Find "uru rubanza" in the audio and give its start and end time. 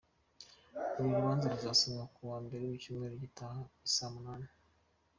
0.97-1.45